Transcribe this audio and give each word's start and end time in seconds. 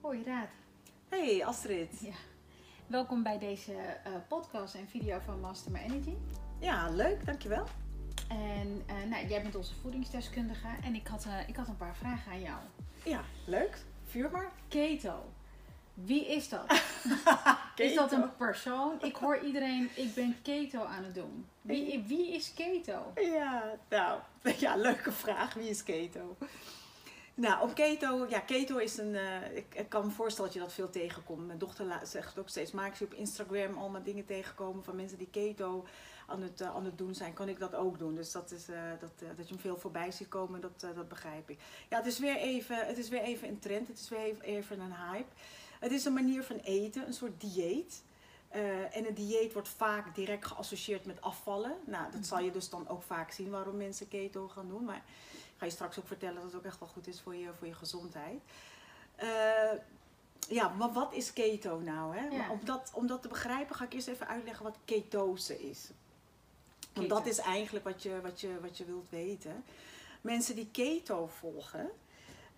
Hoi 0.00 0.22
Raad. 0.24 0.48
Hey 1.08 1.44
Astrid. 1.44 2.00
Ja. 2.00 2.14
Welkom 2.86 3.22
bij 3.22 3.38
deze 3.38 3.72
eh, 3.72 4.12
podcast 4.28 4.74
en 4.74 4.88
video 4.88 5.18
van 5.24 5.40
Master 5.40 5.72
My 5.72 5.78
Energy. 5.78 6.14
Ja, 6.58 6.90
leuk, 6.90 7.26
dankjewel. 7.26 7.66
En 8.28 8.82
eh, 8.86 8.94
nou, 9.10 9.26
jij 9.26 9.42
bent 9.42 9.54
onze 9.54 9.74
voedingsdeskundige 9.74 10.68
en 10.82 10.94
ik 10.94 11.06
had, 11.06 11.24
eh, 11.24 11.48
ik 11.48 11.56
had 11.56 11.68
een 11.68 11.76
paar 11.76 11.96
vragen 11.96 12.32
aan 12.32 12.40
jou. 12.40 12.58
Ja, 13.04 13.24
leuk. 13.46 13.78
Vuur 14.04 14.30
maar. 14.30 14.50
Keto. 14.68 15.32
Wie 15.94 16.26
is 16.26 16.48
dat? 16.48 16.82
Is 17.76 17.94
dat 17.94 18.12
een 18.12 18.36
persoon? 18.36 19.02
Ik 19.02 19.16
hoor 19.16 19.38
iedereen, 19.38 19.90
ik 19.94 20.14
ben 20.14 20.36
keto 20.42 20.84
aan 20.84 21.04
het 21.04 21.14
doen. 21.14 21.46
Wie, 21.62 22.04
wie 22.06 22.34
is 22.34 22.54
keto? 22.54 23.12
Ja, 23.14 23.62
nou, 23.88 24.20
ja, 24.58 24.76
leuke 24.76 25.12
vraag. 25.12 25.54
Wie 25.54 25.68
is 25.68 25.82
keto? 25.82 26.36
Nou, 27.40 27.62
op 27.62 27.74
keto, 27.74 28.26
ja, 28.28 28.38
keto 28.40 28.76
is 28.76 28.96
een, 28.98 29.14
eh, 29.14 29.56
ik, 29.56 29.74
ik 29.74 29.88
kan 29.88 30.06
me 30.06 30.10
voorstellen 30.10 30.50
dat 30.50 30.58
je 30.58 30.64
dat 30.64 30.74
veel 30.74 30.90
tegenkomt. 30.90 31.46
Mijn 31.46 31.58
dochter 31.58 32.00
zegt 32.02 32.38
ook 32.38 32.48
steeds, 32.48 32.72
maak 32.72 32.94
je 32.94 33.04
op 33.04 33.14
Instagram 33.14 33.78
allemaal 33.78 34.02
dingen 34.02 34.24
tegenkomen 34.24 34.84
van 34.84 34.96
mensen 34.96 35.18
die 35.18 35.30
keto 35.30 35.86
aan 36.26 36.42
het, 36.42 36.60
eh, 36.60 36.74
aan 36.74 36.84
het 36.84 36.98
doen 36.98 37.14
zijn. 37.14 37.32
Kan 37.32 37.48
ik 37.48 37.58
dat 37.58 37.74
ook 37.74 37.98
doen? 37.98 38.14
Dus 38.14 38.32
dat 38.32 38.50
is, 38.50 38.68
eh, 38.68 38.82
dat, 39.00 39.36
dat 39.36 39.48
je 39.48 39.54
hem 39.54 39.62
veel 39.62 39.76
voorbij 39.76 40.10
ziet 40.10 40.28
komen, 40.28 40.60
dat, 40.60 40.80
dat 40.80 41.08
begrijp 41.08 41.50
ik. 41.50 41.58
Ja, 41.88 41.96
het 41.96 42.06
is, 42.06 42.18
weer 42.18 42.36
even, 42.36 42.86
het 42.86 42.98
is 42.98 43.08
weer 43.08 43.22
even 43.22 43.48
een 43.48 43.58
trend, 43.58 43.88
het 43.88 43.98
is 43.98 44.08
weer 44.08 44.40
even, 44.40 44.80
een 44.80 44.94
hype. 44.94 45.30
Het 45.80 45.92
is 45.92 46.04
een 46.04 46.12
manier 46.12 46.42
van 46.42 46.56
eten, 46.56 47.06
een 47.06 47.14
soort 47.14 47.40
dieet. 47.40 48.02
En 48.92 49.06
een 49.06 49.14
dieet 49.14 49.52
wordt 49.52 49.68
vaak 49.68 50.14
direct 50.14 50.46
geassocieerd 50.46 51.06
met 51.06 51.20
afvallen. 51.20 51.76
Nou, 51.86 52.12
dat 52.12 52.26
zal 52.26 52.38
je 52.38 52.50
dus 52.50 52.68
dan 52.70 52.88
ook 52.88 53.02
vaak 53.02 53.30
zien 53.30 53.50
waarom 53.50 53.76
mensen 53.76 54.08
keto 54.08 54.48
gaan 54.48 54.68
doen. 54.68 54.84
Maar 54.84 55.02
ga 55.60 55.66
je 55.66 55.72
straks 55.72 55.98
ook 55.98 56.06
vertellen 56.06 56.34
dat 56.34 56.44
het 56.44 56.54
ook 56.54 56.64
echt 56.64 56.78
wel 56.78 56.88
goed 56.88 57.06
is 57.06 57.20
voor 57.20 57.34
je, 57.34 57.50
voor 57.58 57.66
je 57.66 57.74
gezondheid. 57.74 58.40
Eh, 59.14 59.72
ja, 60.48 60.68
maar 60.68 60.92
wat 60.92 61.14
is 61.14 61.32
keto 61.32 61.80
nou? 61.80 62.16
Hè? 62.16 62.26
Ja. 62.26 62.50
Om, 62.50 62.60
dat, 62.64 62.90
om 62.94 63.06
dat 63.06 63.22
te 63.22 63.28
begrijpen 63.28 63.76
ga 63.76 63.84
ik 63.84 63.92
eerst 63.92 64.08
even 64.08 64.28
uitleggen 64.28 64.64
wat 64.64 64.76
ketose 64.84 65.68
is. 65.68 65.90
Want 66.92 67.06
Keto. 67.06 67.14
dat 67.14 67.26
is 67.26 67.38
eigenlijk 67.38 67.84
wat 67.84 68.02
je, 68.02 68.20
wat, 68.20 68.40
je, 68.40 68.60
wat 68.60 68.78
je 68.78 68.84
wilt 68.84 69.10
weten. 69.10 69.64
Mensen 70.20 70.54
die 70.54 70.68
keto 70.72 71.26
volgen, 71.26 71.90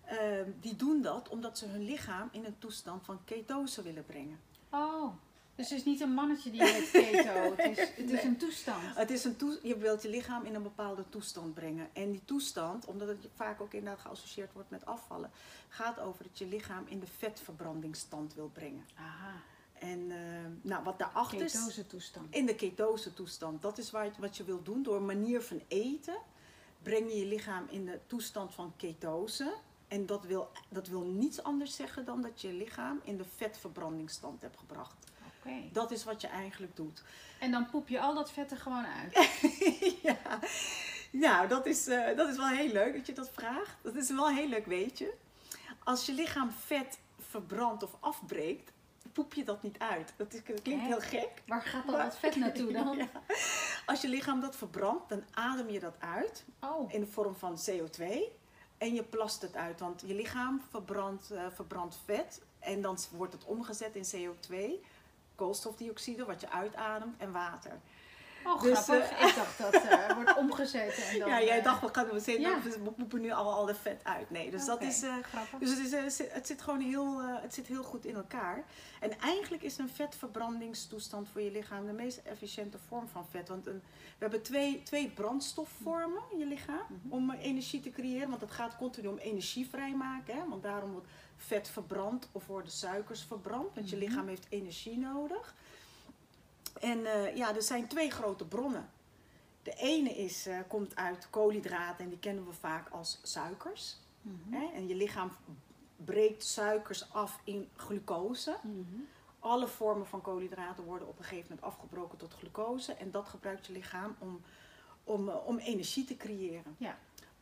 eh, 0.03 0.17
die 0.59 0.75
doen 0.75 1.01
dat 1.01 1.29
omdat 1.29 1.57
ze 1.57 1.65
hun 1.65 1.85
lichaam 1.85 2.29
in 2.31 2.45
een 2.45 2.57
toestand 2.59 3.05
van 3.05 3.19
ketose 3.25 3.81
willen 3.81 4.05
brengen. 4.05 4.39
Oh, 4.69 5.13
dus 5.55 5.69
het 5.69 5.79
is 5.79 5.85
niet 5.85 6.01
een 6.01 6.13
mannetje 6.13 6.51
die 6.51 6.63
heet 6.63 6.91
keto. 6.91 7.53
Het 7.55 7.77
is, 7.77 7.89
het 8.03 8.11
is 8.11 8.23
een 8.23 8.37
toestand. 8.37 8.95
Het 8.95 9.09
is 9.11 9.23
een 9.23 9.35
toe- 9.35 9.59
je 9.63 9.77
wilt 9.77 10.01
je 10.01 10.09
lichaam 10.09 10.43
in 10.45 10.55
een 10.55 10.63
bepaalde 10.63 11.09
toestand 11.09 11.53
brengen. 11.53 11.89
En 11.93 12.11
die 12.11 12.21
toestand, 12.25 12.85
omdat 12.85 13.07
het 13.07 13.27
vaak 13.35 13.61
ook 13.61 13.73
inderdaad 13.73 13.99
geassocieerd 14.01 14.53
wordt 14.53 14.69
met 14.69 14.85
afvallen, 14.85 15.31
gaat 15.69 15.99
over 15.99 16.23
dat 16.23 16.37
je 16.37 16.45
lichaam 16.47 16.83
in 16.87 16.99
de 16.99 17.07
vetverbrandingsstand 17.17 18.33
wil 18.33 18.49
brengen. 18.53 18.85
Aha, 18.95 19.33
En 19.73 20.11
eh, 20.11 20.17
nou, 20.61 20.83
wat 20.83 20.99
daarachter 20.99 21.41
is, 21.41 21.51
ketose 21.51 21.87
toestand. 21.87 22.35
in 22.35 22.45
de 22.45 22.55
ketose 22.55 23.13
toestand, 23.13 23.61
dat 23.61 23.77
is 23.77 23.91
waar, 23.91 24.11
wat 24.19 24.37
je 24.37 24.43
wilt 24.43 24.65
doen. 24.65 24.83
Door 24.83 25.01
manier 25.01 25.41
van 25.41 25.61
eten 25.67 26.17
breng 26.81 27.11
je 27.11 27.17
je 27.19 27.25
lichaam 27.25 27.65
in 27.69 27.85
de 27.85 27.99
toestand 28.07 28.53
van 28.53 28.73
ketose. 28.77 29.53
En 29.87 30.05
dat 30.05 30.23
wil, 30.23 30.49
dat 30.69 30.87
wil 30.87 31.01
niets 31.01 31.43
anders 31.43 31.75
zeggen 31.75 32.05
dan 32.05 32.21
dat 32.21 32.41
je 32.41 32.47
je 32.47 32.53
lichaam 32.53 32.99
in 33.03 33.17
de 33.17 33.25
vetverbrandingsstand 33.35 34.41
hebt 34.41 34.57
gebracht. 34.57 34.95
Dat 35.71 35.91
is 35.91 36.03
wat 36.03 36.21
je 36.21 36.27
eigenlijk 36.27 36.75
doet. 36.75 37.03
En 37.39 37.51
dan 37.51 37.69
poep 37.69 37.87
je 37.87 37.99
al 37.99 38.13
dat 38.13 38.31
vet 38.31 38.51
er 38.51 38.57
gewoon 38.57 38.85
uit. 38.85 39.29
ja, 40.03 40.39
nou, 41.11 41.47
dat 41.47 41.65
is, 41.65 41.87
eh, 41.87 42.17
dat 42.17 42.29
is 42.29 42.37
wel 42.37 42.47
heel 42.47 42.71
leuk 42.71 42.93
dat 42.93 43.05
je 43.05 43.13
dat 43.13 43.29
vraagt. 43.31 43.77
Dat 43.81 43.95
is 43.95 44.09
wel 44.09 44.27
een 44.27 44.35
heel 44.35 44.47
leuk 44.47 44.65
weetje. 44.65 45.13
Als 45.83 46.05
je 46.05 46.13
lichaam 46.13 46.51
vet 46.51 46.99
verbrandt 47.19 47.83
of 47.83 47.95
afbreekt, 47.99 48.71
poep 49.13 49.33
je 49.33 49.43
dat 49.43 49.63
niet 49.63 49.79
uit. 49.79 50.13
Dat, 50.17 50.33
is, 50.33 50.43
dat 50.45 50.61
klinkt 50.61 50.83
heel 50.83 50.99
gek. 50.99 51.41
Waar 51.47 51.61
gaat 51.61 51.87
al 51.87 51.97
dat 51.97 52.17
vet 52.17 52.35
naartoe 52.35 52.71
dan? 52.83 52.97
Ja. 52.97 53.07
Als 53.85 54.01
je 54.01 54.07
lichaam 54.07 54.39
dat 54.39 54.55
verbrandt, 54.55 55.09
dan 55.09 55.23
adem 55.33 55.69
je 55.69 55.79
dat 55.79 55.95
uit 55.99 56.45
Oh, 56.59 56.93
in 56.93 56.99
de 56.99 57.07
vorm 57.07 57.35
van 57.35 57.57
CO2 57.69 58.03
en 58.77 58.93
je 58.93 59.03
plast 59.03 59.41
het 59.41 59.55
uit. 59.55 59.79
Want 59.79 60.03
je 60.05 60.13
lichaam 60.13 60.61
verbrandt, 60.69 61.31
eh, 61.31 61.45
verbrandt 61.53 61.97
vet 62.05 62.41
en 62.59 62.81
dan 62.81 62.97
wordt 63.11 63.33
het 63.33 63.45
omgezet 63.45 63.95
in 63.95 64.05
CO2, 64.05 64.55
koolstofdioxide, 65.35 66.25
wat 66.25 66.41
je 66.41 66.49
uitademt, 66.49 67.17
en 67.17 67.31
water. 67.31 67.79
Oh 68.45 68.61
Dus, 68.61 68.79
grappig. 68.79 69.11
Ik 69.11 69.35
dacht 69.35 69.57
dat 69.57 69.73
eh, 69.73 70.15
wordt 70.15 70.37
omgezet 70.37 71.07
en 71.11 71.19
dan... 71.19 71.29
ja, 71.29 71.41
jij 71.41 71.57
eh, 71.57 71.63
dacht, 71.63 71.81
we, 71.81 71.89
gaan, 71.91 72.05
we, 72.09 72.19
zitten, 72.19 72.41
ja. 72.49 72.61
we 72.61 72.91
poepen 72.91 73.21
nu 73.21 73.31
al, 73.31 73.53
al 73.53 73.65
de 73.65 73.75
vet 73.75 74.03
uit. 74.03 74.29
Nee, 74.29 74.51
dus 74.51 74.65
dat 74.65 74.81
is... 74.81 75.01
eh, 75.03 75.13
grappig. 75.21 75.59
dus 75.59 75.69
het, 75.69 75.79
is, 75.79 75.91
eh, 75.91 76.07
zit- 76.07 76.31
het 76.33 76.47
zit 76.47 76.61
gewoon 76.61 76.79
heel, 76.79 77.19
eh, 77.21 77.41
het 77.41 77.53
zit 77.53 77.67
heel 77.67 77.83
goed 77.83 78.05
in 78.05 78.15
elkaar. 78.15 78.63
En 78.99 79.19
eigenlijk 79.19 79.63
is 79.63 79.77
een 79.77 79.89
vetverbrandingstoestand 79.89 81.27
voor 81.29 81.41
je 81.41 81.51
lichaam 81.51 81.85
de 81.85 81.91
meest 81.91 82.17
efficiënte 82.17 82.77
vorm 82.87 83.07
van 83.07 83.25
vet. 83.29 83.47
Want 83.49 83.67
een, 83.67 83.81
we 84.03 84.17
hebben 84.19 84.41
twee, 84.41 84.83
twee 84.83 85.09
brandstofvormen 85.09 86.21
in 86.31 86.37
je 86.37 86.45
lichaam 86.45 86.85
Mhm. 86.87 87.13
om 87.13 87.29
eh, 87.31 87.43
energie 87.45 87.79
te 87.79 87.89
creëren. 87.89 88.29
Want 88.29 88.41
het 88.41 88.51
gaat 88.51 88.75
continu 88.77 89.07
om 89.07 89.17
energie 89.17 89.67
vrijmaken. 89.69 90.35
Hè? 90.35 90.47
Want 90.49 90.63
daarom 90.63 90.91
wordt 90.91 91.07
vet 91.37 91.69
verbrand 91.69 92.29
of 92.31 92.47
worden 92.47 92.71
suikers 92.71 93.23
verbrand. 93.23 93.75
Want 93.75 93.89
je 93.89 93.95
Mhm. 93.95 94.05
lichaam 94.05 94.27
heeft 94.27 94.45
energie 94.49 94.97
nodig. 94.97 95.53
En 96.79 97.05
eh, 97.05 97.35
ja, 97.35 97.55
er 97.55 97.61
zijn 97.61 97.87
twee 97.87 98.11
grote 98.11 98.45
bronnen. 98.45 98.89
De 99.63 99.73
ene 99.73 100.09
is, 100.09 100.47
eh, 100.47 100.59
komt 100.67 100.95
uit 100.95 101.27
koolhydraten 101.29 102.03
en 102.03 102.09
die 102.09 102.19
kennen 102.19 102.45
we 102.45 102.53
vaak 102.53 102.89
als 102.89 103.19
suikers. 103.23 103.97
Mhm. 104.21 104.53
Hè? 104.53 104.71
En 104.73 104.87
je 104.87 104.95
lichaam 104.95 105.31
breekt 105.95 106.43
suikers 106.43 107.11
af 107.11 107.39
in 107.43 107.69
glucose. 107.75 108.57
Mhm. 108.61 109.01
Alle 109.39 109.67
vormen 109.67 110.07
van 110.07 110.21
koolhydraten 110.21 110.83
worden 110.83 111.07
op 111.07 111.17
een 111.17 111.23
gegeven 111.23 111.47
moment 111.49 111.67
afgebroken 111.67 112.17
tot 112.17 112.33
glucose. 112.33 112.93
En 112.93 113.11
dat 113.11 113.27
gebruikt 113.27 113.65
je 113.65 113.73
lichaam 113.73 114.15
om, 114.19 114.41
om, 115.03 115.29
eh, 115.29 115.47
om 115.47 115.57
energie 115.57 116.05
te 116.05 116.17
creëren. 116.17 116.75
Ja. 116.77 116.97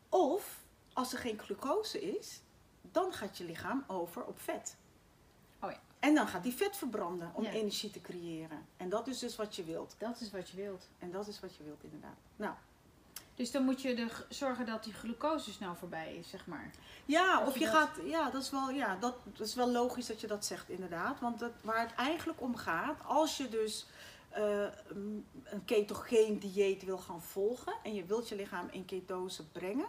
Of 0.09 0.63
als 0.93 1.13
er 1.13 1.19
geen 1.19 1.39
glucose 1.39 2.17
is, 2.17 2.41
dan 2.81 3.13
gaat 3.13 3.37
je 3.37 3.43
lichaam 3.43 3.83
over 3.87 4.23
op 4.25 4.39
vet. 4.39 4.75
En 6.01 6.15
dan 6.15 6.27
gaat 6.27 6.43
die 6.43 6.53
vet 6.53 6.77
verbranden 6.77 7.31
om 7.33 7.43
Ja. 7.43 7.51
energie 7.51 7.91
te 7.91 8.01
creëren. 8.01 8.65
En 8.77 8.89
dat 8.89 9.07
is 9.07 9.19
dus 9.19 9.35
wat 9.35 9.55
je 9.55 9.63
wilt. 9.63 9.95
Dat 9.97 10.19
is 10.21 10.31
wat 10.31 10.49
je 10.49 10.55
wilt. 10.57 10.87
En 10.99 11.11
dat 11.11 11.27
is 11.27 11.39
wat 11.39 11.55
je 11.55 11.63
wilt 11.63 11.83
inderdaad. 11.83 12.17
Nou, 12.35 12.53
Dus 13.35 13.51
dan 13.51 13.63
moet 13.63 13.81
je 13.81 13.93
er 13.95 14.25
zorgen 14.29 14.65
dat 14.65 14.83
die 14.83 14.93
glucose 14.93 15.51
snel 15.51 15.75
voorbij 15.75 16.15
is, 16.15 16.29
zeg 16.29 16.45
maar. 16.47 16.71
Ja, 17.05 17.41
Of 17.41 17.47
of 17.47 17.53
je 17.53 17.59
je 17.59 17.65
dat- 17.65 17.75
gaat, 17.75 17.89
ja, 18.05 18.29
dat 18.29 18.41
is 18.41 18.49
wel, 18.49 18.69
ja, 18.69 18.95
dat, 18.95 19.15
dat 19.23 19.47
is 19.47 19.55
wel 19.55 19.71
logisch 19.71 20.05
dat 20.05 20.21
je 20.21 20.27
dat 20.27 20.45
zegt 20.45 20.69
inderdaad. 20.69 21.19
Want 21.19 21.39
het, 21.39 21.53
waar 21.61 21.79
het 21.79 21.93
eigenlijk 21.95 22.41
om 22.41 22.55
gaat, 22.55 22.95
als 23.05 23.37
je 23.37 23.49
dus 23.49 23.85
eh, 24.29 24.63
een 24.87 25.25
een 25.43 25.65
ketogeen 25.65 26.39
dieet 26.39 26.83
wil 26.83 26.97
gaan 26.97 27.21
volgen 27.21 27.73
en 27.83 27.93
je 27.93 28.05
wilt 28.05 28.29
je 28.29 28.35
lichaam 28.35 28.67
in 28.71 28.85
ketose 28.85 29.43
brengen, 29.47 29.87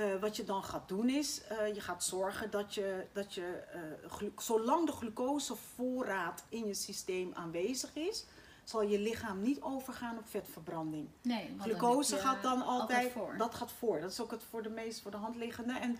eh, 0.00 0.20
wat 0.20 0.36
je 0.36 0.44
dan 0.44 0.64
gaat 0.64 0.88
doen 0.88 1.08
is, 1.08 1.42
eh, 1.44 1.74
je 1.74 1.80
gaat 1.80 2.04
zorgen 2.04 2.50
dat 2.50 2.74
je, 2.74 3.06
dat 3.12 3.34
je 3.34 3.62
eh, 3.72 4.28
zolang 4.36 4.86
de 4.86 4.92
glucosevoorraad 4.92 6.44
in 6.48 6.66
je 6.66 6.74
systeem 6.74 7.30
aanwezig 7.34 7.94
is, 7.94 8.24
zal 8.64 8.82
je 8.82 8.98
lichaam 8.98 9.42
niet 9.42 9.60
overgaan 9.60 10.18
op 10.18 10.28
vetverbranding. 10.28 11.08
Nee, 11.22 11.56
dan 11.56 11.60
Glucose 11.60 12.16
gaat 12.16 12.42
dan 12.42 12.62
altijd, 12.62 13.12
voor. 13.12 13.34
dat 13.38 13.54
gaat 13.54 13.72
voor. 13.72 14.00
Dat 14.00 14.10
is 14.10 14.20
ook 14.20 14.30
het 14.30 14.42
voor 14.50 14.62
de 14.62 14.68
meest 14.68 15.00
voor 15.00 15.10
de 15.10 15.16
hand 15.16 15.36
liggende. 15.36 15.72
En 15.72 15.98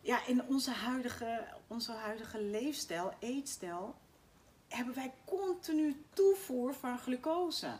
ja, 0.00 0.26
in 0.26 0.42
onze 0.46 0.70
huidige, 0.70 1.44
onze 1.66 1.92
huidige 1.92 2.42
leefstijl, 2.42 3.12
eetstijl, 3.18 3.94
hebben 4.68 4.94
wij 4.94 5.12
continu 5.24 6.04
toevoer 6.12 6.74
van 6.74 6.98
glucose. 6.98 7.66
Ja, 7.66 7.76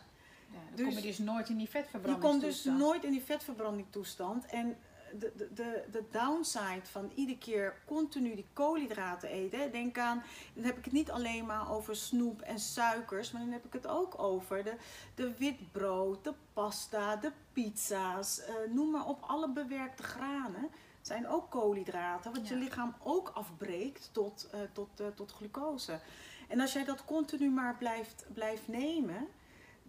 dan 0.51 0.75
dus- 0.75 0.85
kom 0.85 0.95
je 0.95 1.01
dus 1.01 1.17
nooit 1.17 1.49
in 1.49 1.57
die 1.57 1.69
Je 1.71 1.71
komt 1.71 1.83
dus 1.83 1.91
vetverbrandingstoestand. 1.91 2.79
nooit 2.79 3.03
in 3.03 3.11
die 3.11 3.23
vetverbranding 3.23 3.87
toestand. 3.89 4.45
En 4.45 4.77
de, 5.19 5.31
de, 5.35 5.53
de, 5.53 5.83
de 5.91 6.03
downside 6.11 6.81
van 6.83 7.11
iedere 7.15 7.37
keer 7.37 7.75
continu 7.85 8.35
die 8.35 8.45
koolhydraten 8.53 9.29
eten. 9.29 9.71
Denk 9.71 9.97
aan, 9.97 10.23
dan 10.53 10.63
heb 10.63 10.77
ik 10.77 10.83
het 10.83 10.93
niet 10.93 11.11
alleen 11.11 11.45
maar 11.45 11.71
over 11.71 11.95
snoep 11.95 12.41
en 12.41 12.59
suikers. 12.59 13.31
Maar 13.31 13.41
dan 13.41 13.51
heb 13.51 13.65
ik 13.65 13.73
het 13.73 13.87
ook 13.87 14.19
over 14.19 14.63
de, 14.63 14.75
de 15.15 15.37
witbrood, 15.37 16.23
de 16.23 16.33
pasta, 16.53 17.15
de 17.15 17.31
pizza's. 17.53 18.39
eh, 18.39 18.55
noem 18.73 18.91
maar 18.91 19.05
op, 19.05 19.23
alle 19.27 19.49
bewerkte 19.49 20.03
granen 20.03 20.69
zijn 21.01 21.27
ook 21.27 21.49
koolhydraten. 21.49 22.33
Wat 22.33 22.47
je 22.47 22.55
lichaam 22.55 22.95
ook 23.03 23.31
afbreekt 23.33 24.09
tot, 24.11 24.47
eh, 24.51 24.59
tot, 24.73 24.99
eh, 24.99 25.07
tot 25.15 25.31
glucose. 25.31 25.99
En 26.47 26.59
als 26.59 26.73
jij 26.73 26.83
dat 26.85 27.05
continu 27.05 27.49
maar 27.49 27.77
blijft, 27.77 28.25
blijft 28.33 28.67
nemen 28.67 29.27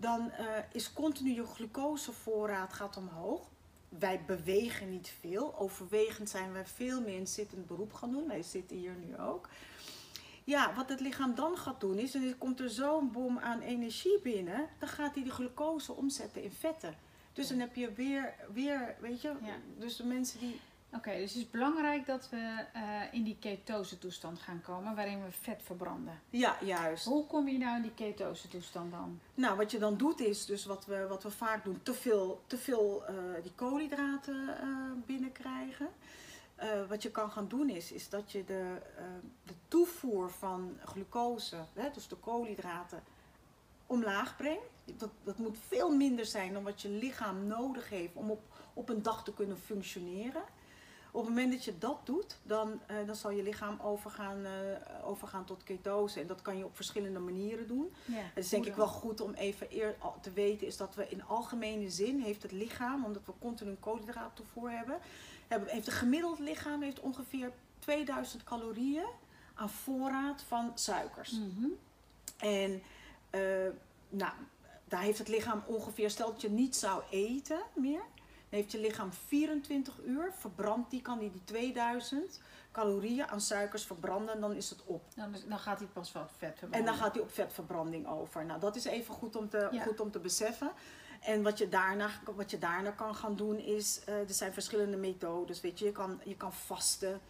dan 0.01 0.31
eh, 0.31 0.47
is 0.73 0.93
continu 0.93 1.35
je 1.35 1.47
glucosevoorraad 1.47 2.73
gaat 2.73 2.97
omhoog. 2.97 3.49
Wij 3.99 4.21
bewegen 4.27 4.91
niet 4.91 5.13
veel. 5.21 5.59
Overwegend 5.59 6.31
zijn 6.31 6.53
wij 6.53 6.67
veel 6.67 7.01
meer 7.01 7.17
in 7.17 7.27
zittend 7.27 7.67
beroep 7.67 7.93
gaan 7.93 8.11
doen. 8.11 8.29
Wij 8.29 8.43
zitten 8.43 8.77
hier 8.77 8.95
nu 9.07 9.19
ook. 9.19 9.49
Ja, 10.45 10.75
wat 10.75 10.89
het 10.89 11.01
lichaam 11.01 11.35
dan 11.35 11.57
gaat 11.57 11.81
doen 11.81 11.99
is, 11.99 12.15
en 12.15 12.23
er 12.23 12.35
komt 12.37 12.61
er 12.61 12.71
zo'n 12.71 13.13
bom 13.13 13.39
aan 13.39 13.61
energie 13.61 14.21
binnen, 14.23 14.69
dan 14.79 14.89
gaat 14.89 15.15
hij 15.15 15.25
de 15.25 15.31
glucose 15.31 15.93
omzetten 15.93 16.43
in 16.43 16.51
vetten. 16.51 16.95
Dus 17.33 17.49
dan 17.49 17.59
heb 17.59 17.75
je 17.75 17.93
weer, 17.93 18.35
weer 18.53 18.97
weet 19.01 19.21
je, 19.21 19.29
Ja. 19.43 19.55
dus 19.79 19.97
de 19.97 20.05
mensen 20.05 20.39
die 20.41 20.61
Oké, 20.95 21.11
dus 21.11 21.33
het 21.33 21.43
is 21.43 21.51
belangrijk 21.51 22.07
dat 22.07 22.29
we 22.29 22.65
eh, 22.73 22.83
in 23.11 23.23
die 23.23 23.37
ketose 23.41 23.99
toestand 23.99 24.39
gaan 24.39 24.61
komen, 24.61 24.95
waarin 24.95 25.25
we 25.25 25.33
vet 25.33 25.63
verbranden. 25.63 26.21
Ja, 26.31 26.57
juist. 26.65 27.05
Hoe 27.05 27.27
kom 27.27 27.49
je 27.49 27.59
nou 27.59 27.77
in 27.77 27.83
die 27.83 27.95
ketose 27.95 28.49
toestand 28.49 28.91
dan? 28.93 29.21
Nou, 29.35 29.57
wat 29.57 29.71
je 29.71 29.79
dan 29.79 29.97
doet 29.97 30.21
is, 30.21 30.47
dus 30.47 30.65
wat 30.65 30.87
we, 30.87 31.07
wat 31.07 31.23
we 31.23 31.31
vaak 31.31 31.65
doen, 31.65 31.81
te 31.83 31.95
veel, 31.95 32.43
te 32.47 32.59
veel 32.59 33.05
eh, 33.07 33.15
die 33.43 33.53
koolhydraten 33.55 34.59
eh, 34.61 34.67
binnenkrijgen. 35.07 35.89
Wat 36.89 37.03
je 37.03 37.11
kan 37.11 37.31
gaan 37.31 37.49
doen 37.49 37.69
is, 37.69 37.93
is 37.93 38.09
dat 38.09 38.33
je 38.33 38.45
de, 38.45 38.77
de 39.45 39.53
toevoer 39.69 40.31
van 40.31 40.79
glucose, 40.85 41.57
hè, 41.75 41.91
dus 41.91 42.09
de 42.09 42.17
koolhydraten, 42.17 43.03
omlaag 43.87 44.37
brengt. 44.37 44.71
Dat, 44.97 45.11
dat 45.25 45.39
moet 45.39 45.59
veel 45.69 45.97
minder 45.97 46.27
zijn 46.27 46.53
dan 46.53 46.63
wat 46.63 46.83
je 46.83 46.89
lichaam 46.89 47.47
nodig 47.47 47.89
heeft 47.89 48.15
om 48.15 48.31
op, 48.31 48.43
op 48.75 48.89
een 48.89 49.03
dag 49.03 49.25
te 49.25 49.35
kunnen 49.35 49.59
functioneren. 49.59 50.43
Op 51.13 51.21
het 51.21 51.29
moment 51.35 51.53
dat 51.53 51.65
je 51.65 51.79
dat 51.79 51.99
doet, 52.05 52.39
dan, 52.43 52.81
eh, 52.87 52.97
dan 53.07 53.17
zal 53.17 53.31
je 53.31 53.43
lichaam 53.43 53.81
overgaan, 53.81 54.45
eh, 54.45 55.09
overgaan 55.09 55.45
tot 55.45 55.63
ketose. 55.63 56.21
En 56.21 56.27
dat 56.27 56.43
kan 56.43 56.59
je 56.59 56.65
op 56.65 56.77
verschillende 56.77 57.19
manieren 57.19 57.67
doen. 57.67 57.93
Ja, 58.05 58.15
Het 58.35 58.45
is 58.45 58.49
denk 58.49 58.67
ik 58.67 58.75
wel 58.75 58.87
goed 58.87 59.21
om 59.21 59.35
even 59.35 59.67
eer 59.71 59.97
te 60.21 60.33
weten, 60.33 60.67
is 60.67 60.77
dat 60.77 60.95
we 60.95 61.09
in 61.09 61.25
algemene 61.25 61.91
zin 61.91 62.21
heeft 62.21 62.43
het 62.43 62.53
lichaam, 62.53 63.05
omdat 63.05 63.27
we 63.27 63.33
continu 63.39 63.71
een 63.71 63.81
koolhydraat 63.81 64.37
toevoer 64.37 64.71
hebben, 64.71 64.99
hebben 65.49 65.69
heeft 65.69 65.87
een 65.87 65.93
gemiddeld 65.93 66.39
lichaam 66.39 66.83
heeft 66.83 67.01
ongeveer 67.01 67.53
2000 67.79 68.45
calorieën 68.45 69.07
aan 69.55 69.71
voorraad 69.71 70.43
van 70.43 70.73
suikers. 70.75 71.31
Mhm. 71.31 71.67
En 72.37 72.83
eh, 73.31 73.41
nou, 74.09 74.33
daar 74.89 75.01
heeft 75.01 75.19
het 75.19 75.29
lichaam 75.29 75.63
ongeveer, 75.67 76.11
stel 76.11 76.33
dat 76.33 76.41
je 76.41 76.51
niet 76.51 76.77
zou 76.77 77.03
eten 77.11 77.61
meer, 77.75 78.03
heeft 78.51 78.73
je 78.73 78.79
lichaam 78.81 79.13
24 79.13 79.95
uur, 80.05 80.33
verbrandt 80.39 80.91
die, 80.91 81.03
kan 81.03 81.19
die 81.19 81.31
die 81.31 81.45
2000 81.45 82.41
calorieën 82.73 83.27
aan 83.29 83.41
suikers 83.41 83.85
verbranden 83.85 84.35
en 84.35 84.41
dan 84.41 84.55
is 84.55 84.71
het 84.71 84.83
op. 84.85 85.03
Dan, 85.49 85.59
gaat 85.59 85.79
hij 85.79 85.89
pas 85.93 86.13
wat 86.13 86.31
vet 86.39 86.61
En 86.71 86.85
dan 86.85 86.95
gaat 86.95 87.15
hij 87.15 87.23
op 87.23 87.33
vetverbranding 87.33 88.07
over. 88.09 88.45
Nou, 88.45 88.61
dat 88.61 88.77
is 88.77 88.85
even 88.85 89.15
goed 89.15 89.37
om 89.37 89.49
te, 89.49 89.69
Ja. 89.71 89.83
goed 89.83 90.01
om 90.01 90.11
te 90.11 90.19
beseffen. 90.19 90.71
En 91.21 91.43
wat 91.43 91.59
je, 91.59 91.69
daarna, 91.69 92.11
wat 92.35 92.51
je 92.51 92.59
daarna 92.59 92.91
kan 92.91 93.15
gaan 93.15 93.37
doen 93.37 93.59
is, 93.59 94.01
eh, 94.05 94.15
er 94.19 94.25
zijn 94.35 94.53
verschillende 94.53 94.97
methodes. 94.97 95.61
Weet 95.61 95.79
je, 95.79 95.85
je 95.85 95.93
kan, 95.93 96.21
je 96.25 96.37
kan 96.37 96.53
vasten. 96.53 97.21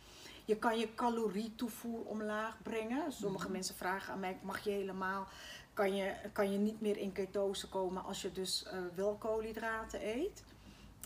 Je 0.45 0.57
kan 0.57 0.79
je 0.79 0.95
calorietoevoer 0.95 2.05
omlaag 2.05 2.57
brengen. 2.63 3.13
Sommige 3.13 3.45
Mhm. 3.45 3.53
mensen 3.53 3.75
vragen 3.75 4.13
aan 4.13 4.21
mij, 4.21 4.39
mag 4.43 4.59
je 4.65 4.71
helemaal, 4.71 5.27
kan 5.75 5.95
je, 5.95 6.13
kan 6.33 6.53
je 6.53 6.59
niet 6.59 6.81
meer 6.81 6.97
in 6.97 7.13
ketose 7.13 7.69
komen 7.69 8.05
als 8.05 8.23
je 8.23 8.33
dus 8.33 8.65
eh, 8.65 8.79
wel 8.95 9.15
koolhydraten 9.15 10.09
eet. 10.09 10.43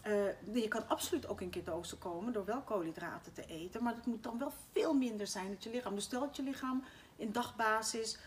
Eh, 0.05 0.55
je 0.63 0.69
kan 0.69 0.89
absoluut 0.89 1.29
ook 1.29 1.41
in 1.41 1.51
ketose 1.51 1.97
komen 1.97 2.33
door 2.33 2.45
wel 2.45 2.61
koolhydraten 2.61 3.33
te 3.33 3.47
eten. 3.47 3.83
Maar 3.83 3.95
dat 3.95 4.07
moet 4.07 4.23
dan 4.23 4.39
wel 4.39 4.53
veel 4.73 4.95
minder 4.95 5.27
zijn 5.27 5.51
dat 5.51 5.65
je 5.65 5.71
lichaam. 5.71 5.95
Dus 5.95 6.05
stel 6.05 6.21
dat 6.21 6.37
je 6.37 6.43
lichaam 6.43 6.85
in 7.17 7.33
dagbasis 7.33 8.19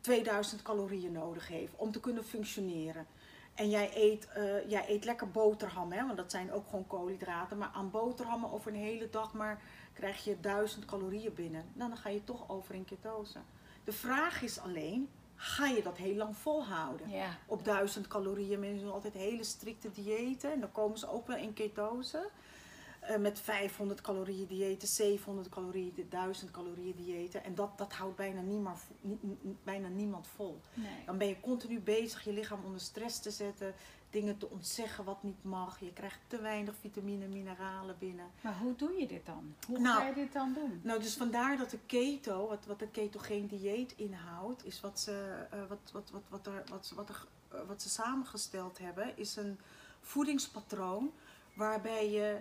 2000 0.00 0.62
calorieën 0.62 1.12
nodig 1.12 1.48
heeft 1.48 1.72
om 1.76 1.92
te 1.92 2.00
kunnen 2.00 2.24
functioneren. 2.24 3.06
En 3.54 3.70
jij 3.70 3.90
eet, 3.94 4.28
eh, 4.28 4.70
jij 4.70 4.84
eet 4.88 5.04
lekker 5.04 5.30
boterham, 5.30 5.92
hè, 5.92 6.04
want 6.04 6.16
dat 6.16 6.30
zijn 6.30 6.52
ook 6.52 6.64
gewoon 6.68 6.86
koolhydraten. 6.86 7.58
Maar 7.58 7.70
aan 7.74 7.90
boterhammen 7.90 8.52
over 8.52 8.72
een 8.72 8.78
hele 8.78 9.10
dag 9.10 9.32
maar 9.32 9.62
krijg 9.92 10.24
je 10.24 10.40
1000 10.40 10.84
calorieën 10.84 11.34
binnen. 11.34 11.64
Nou, 11.72 11.88
dan 11.90 11.98
ga 11.98 12.08
je 12.08 12.24
toch 12.24 12.48
over 12.48 12.74
in 12.74 12.84
ketose. 12.84 13.38
De 13.84 13.92
vraag 13.92 14.42
is 14.42 14.60
alleen, 14.60 15.08
ga 15.42 15.66
je 15.66 15.82
dat 15.82 15.96
heel 15.96 16.14
lang 16.14 16.36
volhouden? 16.36 17.10
Ja. 17.10 17.38
op 17.46 17.64
1000 17.64 18.06
calorieën. 18.06 18.60
Mensen 18.60 18.84
doen 18.84 18.92
altijd 18.92 19.14
hele 19.14 19.44
strikte 19.44 19.90
diëten. 19.90 20.52
En 20.52 20.60
dan 20.60 20.72
komen 20.72 20.98
ze 20.98 21.10
ook 21.10 21.26
wel 21.26 21.36
in 21.36 21.52
ketose. 21.52 22.28
Eh, 23.02 23.16
met 23.16 23.40
500 23.40 24.00
calorieën 24.00 24.46
diëten, 24.46 24.88
700 24.88 25.48
calorieën, 25.48 26.06
1000 26.08 26.50
calorieën 26.50 26.94
diëten. 26.96 27.44
En 27.44 27.54
dat, 27.54 27.78
dat 27.78 27.92
houdt 27.92 28.16
bijna 28.16 28.40
niemand, 28.40 28.80
bijna 29.64 29.88
niemand 29.88 30.26
vol. 30.26 30.60
Nee. 30.74 31.04
Dan 31.06 31.18
ben 31.18 31.28
je 31.28 31.40
continu 31.40 31.80
bezig 31.80 32.24
je 32.24 32.32
lichaam 32.32 32.64
onder 32.64 32.80
stress 32.80 33.20
te 33.20 33.30
zetten. 33.30 33.74
Dingen 34.10 34.38
te 34.38 34.50
ontzeggen 34.50 35.04
wat 35.04 35.22
niet 35.22 35.44
mag. 35.44 35.80
Je 35.80 35.92
krijgt 35.92 36.18
te 36.26 36.40
weinig 36.40 36.74
vitamine, 36.80 37.26
mineralen 37.26 37.96
binnen. 37.98 38.26
Maar 38.40 38.58
hoe 38.58 38.76
doe 38.76 38.92
je 38.92 39.06
dit 39.06 39.26
dan? 39.26 39.54
Hoe 39.66 39.78
Nou, 39.78 40.00
ga 40.00 40.06
je 40.06 40.14
dit 40.14 40.32
dan 40.32 40.52
doen? 40.52 40.80
Nou, 40.82 41.00
dus 41.00 41.14
vandaar 41.14 41.56
dat 41.56 41.70
de 41.70 41.78
keto, 41.86 42.48
wat, 42.48 42.66
wat 42.66 42.78
de 42.78 42.88
ketogeen 42.88 43.46
dieet 43.46 43.94
inhoudt, 43.96 44.64
is 44.64 44.80
wat 44.80 45.00
ze, 45.00 45.46
eh, 45.50 45.58
wat, 45.68 45.90
wat, 45.92 46.10
wat, 46.10 46.22
wat, 46.28 46.46
er, 46.46 46.62
wat, 46.70 46.92
wat, 46.94 47.08
er, 47.08 47.26
eh, 47.48 47.60
wat 47.66 47.82
ze 47.82 47.88
samengesteld 47.88 48.78
hebben, 48.78 49.16
is 49.16 49.36
een 49.36 49.58
voedingspatroon 50.00 51.12
waarbij 51.54 52.10
je, 52.10 52.40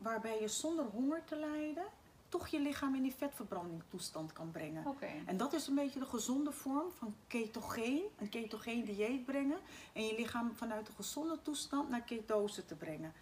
waarbij 0.00 0.40
je 0.40 0.48
zonder 0.48 0.84
honger 0.84 1.24
te 1.24 1.36
lijden 1.36 1.84
toch 2.30 2.48
je 2.48 2.60
lichaam 2.60 2.94
in 2.94 3.02
die 3.02 3.14
vetverbrandingstoestand 3.14 4.32
kan 4.32 4.50
brengen. 4.50 4.86
Oké. 4.86 5.06
En 5.26 5.36
dat 5.36 5.52
is 5.52 5.66
een 5.66 5.74
beetje 5.74 5.98
de 5.98 6.06
gezonde 6.06 6.52
vorm 6.52 6.90
van 6.98 7.14
ketogeen, 7.26 8.02
een 8.18 8.28
ketogeen 8.28 8.84
dieet 8.84 9.24
brengen 9.24 9.58
en 9.92 10.06
je 10.06 10.14
lichaam 10.14 10.52
vanuit 10.54 10.86
de 10.86 10.92
gezonde 10.92 11.38
toestand 11.42 11.88
naar 11.88 12.02
ketose 12.02 12.64
te 12.64 12.74
brengen. 12.74 13.12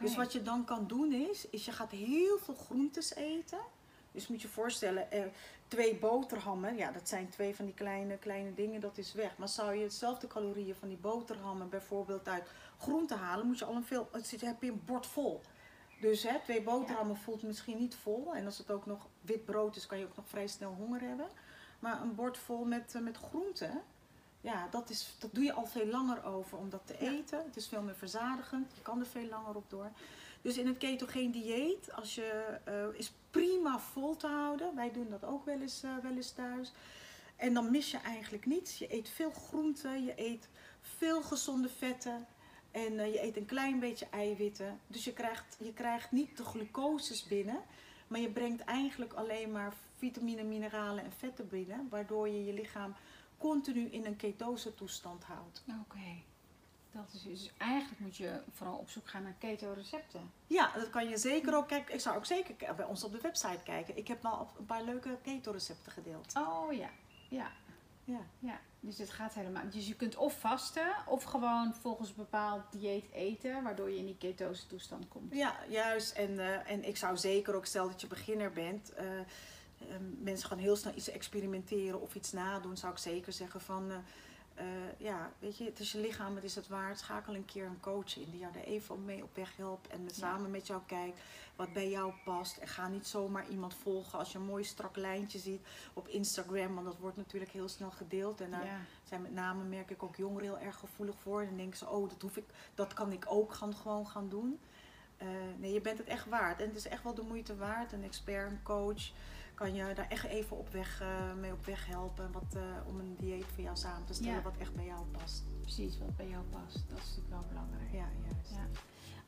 Dus 0.00 0.16
wat 0.16 0.32
je 0.32 0.42
dan 0.42 0.64
kan 0.64 0.86
doen 0.86 1.12
is, 1.12 1.48
is 1.50 1.64
je 1.64 1.72
gaat 1.72 1.90
heel 1.90 2.38
veel 2.38 2.54
groentes 2.54 3.14
eten. 3.14 3.58
Dus 4.12 4.28
moet 4.28 4.42
je 4.42 4.48
voorstellen, 4.48 5.10
eh, 5.10 5.22
twee 5.68 5.96
boterhammen, 5.96 6.76
ja 6.76 6.90
dat 6.90 7.08
zijn 7.08 7.28
twee 7.28 7.54
van 7.54 7.64
die 7.64 7.74
kleine, 7.74 8.18
kleine 8.18 8.54
dingen, 8.54 8.80
dat 8.80 8.98
is 8.98 9.12
weg. 9.12 9.38
Maar 9.38 9.48
zou 9.48 9.74
je 9.74 9.82
hetzelfde 9.82 10.26
calorieën 10.26 10.74
van 10.74 10.88
die 10.88 10.96
boterhammen 10.96 11.68
bijvoorbeeld 11.68 12.28
uit 12.28 12.48
groenten 12.78 13.18
halen, 13.18 13.46
moet 13.46 13.58
je 13.58 13.64
al 13.64 13.74
een 13.74 13.84
veel, 13.84 14.08
het 14.12 14.26
zit, 14.26 14.40
heb 14.40 14.62
je 14.62 14.70
een 14.70 14.84
bord 14.84 15.06
vol. 15.06 15.40
Dus 16.00 16.22
hè, 16.22 16.38
twee 16.44 16.62
boterhammen 16.62 17.16
voelt 17.16 17.42
misschien 17.42 17.78
niet 17.78 17.94
vol. 17.94 18.34
En 18.34 18.44
als 18.44 18.58
het 18.58 18.70
ook 18.70 18.86
nog 18.86 19.06
wit 19.20 19.44
brood 19.44 19.76
is, 19.76 19.86
kan 19.86 19.98
je 19.98 20.04
ook 20.04 20.16
nog 20.16 20.28
vrij 20.28 20.46
snel 20.46 20.74
honger 20.74 21.00
hebben. 21.00 21.26
Maar 21.78 22.00
een 22.00 22.14
bord 22.14 22.38
vol 22.38 22.64
met, 22.64 22.94
eh, 22.94 23.02
met 23.02 23.16
groenten, 23.16 23.82
ja, 24.40 24.68
dat, 24.70 24.90
is, 24.90 25.16
dat 25.18 25.34
doe 25.34 25.44
je 25.44 25.52
al 25.52 25.66
veel 25.66 25.86
langer 25.86 26.24
over 26.24 26.58
om 26.58 26.70
dat 26.70 26.86
te 26.86 26.98
eten. 26.98 27.44
Het 27.44 27.56
is 27.56 27.68
veel 27.68 27.82
meer 27.82 27.96
verzadigend. 27.96 28.74
Je 28.74 28.82
kan 28.82 29.00
er 29.00 29.06
veel 29.06 29.28
langer 29.28 29.54
op 29.54 29.70
door. 29.70 29.90
Dus 30.42 30.58
in 30.58 30.66
het 30.66 30.78
ketogeen 30.78 31.30
dieet, 31.30 31.92
als 31.92 32.14
je, 32.14 32.58
eh, 32.64 32.98
is 32.98 33.12
prima 33.30 33.78
vol 33.78 34.16
te 34.16 34.26
houden. 34.26 34.74
Wij 34.74 34.92
doen 34.92 35.10
dat 35.10 35.24
ook 35.24 35.44
wel 35.44 35.60
eens, 35.60 35.82
eh, 35.82 35.96
wel 36.02 36.16
eens 36.16 36.30
thuis. 36.30 36.72
En 37.36 37.54
dan 37.54 37.70
mis 37.70 37.90
je 37.90 37.98
eigenlijk 37.98 38.46
niets. 38.46 38.78
Je 38.78 38.94
eet 38.94 39.08
veel 39.08 39.30
groenten, 39.30 40.04
je 40.04 40.12
eet 40.16 40.48
veel 40.80 41.22
gezonde 41.22 41.68
vetten. 41.68 42.26
En 42.70 42.98
eh, 42.98 43.12
je 43.12 43.22
eet 43.22 43.36
een 43.36 43.46
klein 43.46 43.78
beetje 43.80 44.06
eiwitten. 44.10 44.80
Dus 44.86 45.04
je 45.04 45.12
krijgt, 45.12 45.56
je 45.60 45.72
krijgt 45.72 46.10
niet 46.10 46.36
de 46.36 46.44
glucoses 46.44 47.24
binnen. 47.24 47.62
Maar 48.06 48.20
je 48.20 48.30
brengt 48.30 48.64
eigenlijk 48.64 49.12
alleen 49.12 49.52
maar 49.52 49.72
vitamine, 49.96 50.42
mineralen 50.42 51.04
en 51.04 51.12
vetten 51.12 51.48
binnen. 51.48 51.86
Waardoor 51.90 52.28
je 52.28 52.44
je 52.44 52.52
lichaam 52.52 52.94
continu 53.38 53.88
in 53.90 54.06
een 54.06 54.16
ketose 54.16 54.74
toestand 54.74 55.24
houdt. 55.24 55.64
Oké. 55.80 56.22
Dat 56.92 57.12
is 57.12 57.22
dus 57.22 57.52
eigenlijk 57.58 58.00
moet 58.00 58.16
je 58.16 58.40
vooral 58.52 58.76
op 58.76 58.88
zoek 58.88 59.08
gaan 59.08 59.22
naar 59.22 59.34
keto-recepten. 59.38 60.30
Ja, 60.46 60.72
dat 60.74 60.90
kan 60.90 61.08
je 61.08 61.18
zeker 61.18 61.56
ook 61.56 61.68
kijken. 61.68 61.94
Ik 61.94 62.00
zou 62.00 62.16
ook 62.16 62.26
zeker 62.26 62.74
bij 62.74 62.84
ons 62.84 63.04
op 63.04 63.12
de 63.12 63.20
website 63.20 63.62
kijken. 63.64 63.96
Ik 63.96 64.08
heb 64.08 64.24
al 64.24 64.50
een 64.58 64.66
paar 64.66 64.82
leuke 64.82 65.18
keto-recepten 65.22 65.92
gedeeld. 65.92 66.34
Oh 66.36 66.72
ja, 66.72 66.90
ja, 67.28 67.50
Ja. 68.08 68.26
ja. 68.38 68.60
Dus 68.80 68.98
het 68.98 69.10
gaat 69.10 69.34
helemaal. 69.34 69.62
Dus 69.70 69.86
je 69.86 69.94
kunt 69.94 70.16
of 70.16 70.40
vasten 70.40 70.94
of 71.06 71.22
gewoon 71.22 71.74
volgens 71.74 72.08
een 72.08 72.14
bepaald 72.16 72.62
dieet 72.70 73.10
eten, 73.12 73.62
waardoor 73.62 73.90
je 73.90 73.98
in 73.98 74.06
die 74.06 74.16
ketose 74.16 74.66
toestand 74.66 75.08
komt. 75.08 75.34
Ja, 75.34 75.56
juist. 75.68 76.12
En, 76.16 76.38
eh, 76.38 76.70
en 76.70 76.88
ik 76.88 76.96
zou 76.96 77.16
zeker 77.16 77.54
ook, 77.54 77.66
stel 77.66 77.88
dat 77.88 78.00
je 78.00 78.06
beginner 78.06 78.52
bent, 78.52 78.92
eh, 78.92 79.18
eh, 79.18 79.24
mensen 80.18 80.48
gaan 80.48 80.58
heel 80.58 80.76
snel 80.76 80.92
iets 80.96 81.10
experimenteren 81.10 82.00
of 82.00 82.14
iets 82.14 82.32
nadoen, 82.32 82.76
zou 82.76 82.92
ik 82.92 82.98
zeker 82.98 83.32
zeggen 83.32 83.60
van, 83.60 83.92
eh, 84.58 84.66
ja, 84.98 85.32
weet 85.38 85.56
je, 85.58 85.64
het 85.64 85.78
is 85.78 85.92
je 85.92 85.98
lichaam, 86.00 86.34
het 86.34 86.44
is 86.44 86.54
het 86.54 86.68
waard. 86.68 86.98
Schakel 86.98 87.34
een 87.34 87.44
keer 87.44 87.66
een 87.66 87.80
coach 87.80 88.16
in 88.16 88.30
die 88.30 88.40
jou 88.40 88.54
er 88.54 88.64
even 88.64 89.04
mee 89.04 89.22
op 89.22 89.34
weg 89.36 89.56
helpt 89.56 89.88
en 89.88 90.04
met, 90.04 90.16
Ja. 90.16 90.20
samen 90.20 90.50
met 90.50 90.66
jou 90.66 90.80
kijkt 90.86 91.20
wat 91.56 91.72
bij 91.72 91.90
jou 91.90 92.12
past. 92.24 92.56
En 92.56 92.68
ga 92.68 92.88
niet 92.88 93.06
zomaar 93.06 93.48
iemand 93.48 93.74
volgen 93.74 94.18
als 94.18 94.32
je 94.32 94.38
een 94.38 94.44
mooi 94.44 94.64
strak 94.64 94.96
lijntje 94.96 95.38
ziet 95.38 95.66
op 95.92 96.08
Instagram, 96.08 96.74
want 96.74 96.86
dat 96.86 96.98
wordt 96.98 97.16
natuurlijk 97.16 97.50
heel 97.52 97.68
snel 97.68 97.90
gedeeld. 97.90 98.40
En 98.40 98.50
daar 98.50 98.64
Ja. 98.64 98.80
zijn 99.04 99.22
met 99.22 99.32
name, 99.32 99.64
merk 99.64 99.90
ik, 99.90 100.02
ook 100.02 100.16
jongeren 100.16 100.48
heel 100.48 100.58
erg 100.58 100.76
gevoelig 100.76 101.14
voor. 101.22 101.40
En 101.40 101.46
dan 101.46 101.56
denken 101.56 101.78
ze, 101.78 101.88
oh, 101.88 102.08
dat, 102.08 102.22
hoef 102.22 102.36
ik, 102.36 102.44
dat 102.74 102.94
kan 102.94 103.12
ik 103.12 103.24
ook 103.28 103.54
gaan, 103.54 103.74
gewoon 103.74 104.06
gaan 104.06 104.28
doen. 104.28 104.58
Eh, 105.16 105.28
nee, 105.58 105.72
je 105.72 105.80
bent 105.80 105.98
het 105.98 106.06
echt 106.06 106.28
waard. 106.28 106.60
En 106.60 106.66
het 106.66 106.76
is 106.76 106.88
echt 106.88 107.02
wel 107.02 107.14
de 107.14 107.22
moeite 107.22 107.56
waard. 107.56 107.92
Een 107.92 108.04
expert, 108.04 108.50
een 108.50 108.62
coach 108.62 109.10
kan 109.58 109.74
je 109.74 109.94
daar 109.94 110.08
echt 110.08 110.24
even 110.24 110.58
op 110.58 110.68
weg, 110.72 111.00
eh, 111.00 111.34
mee 111.40 111.52
op 111.52 111.64
weg 111.64 111.86
helpen. 111.86 112.32
Wat, 112.32 112.54
eh, 112.54 112.62
om 112.86 112.98
een 113.00 113.16
dieet 113.18 113.44
voor 113.44 113.62
jou 113.64 113.76
samen 113.76 114.04
te 114.06 114.12
stellen 114.14 114.32
Ja. 114.34 114.42
wat 114.42 114.56
echt 114.58 114.74
bij 114.74 114.84
jou 114.84 115.04
past. 115.06 115.44
Precies 115.60 115.98
wat 115.98 116.16
bij 116.16 116.28
jou 116.28 116.44
past. 116.44 116.84
Dat 116.88 116.98
is 116.98 117.04
natuurlijk 117.04 117.28
wel 117.28 117.44
belangrijk. 117.48 117.92
Ja, 117.92 118.06
juist. 118.30 118.50
Ja. 118.50 118.66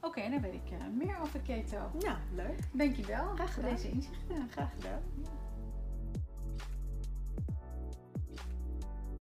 Oké, 0.00 0.30
dan 0.30 0.40
weet 0.40 0.54
ik 0.54 0.70
eh, 0.70 0.78
meer 0.92 1.18
over 1.20 1.40
keto. 1.40 1.90
Ja, 1.98 2.18
leuk. 2.34 2.58
Dankjewel 2.72 3.24
Graag 3.34 3.52
voor 3.52 3.62
gedaan. 3.62 3.70
deze 3.76 3.90
inzichten. 3.90 4.48
Graag 4.50 4.70
gedaan. 4.74 5.02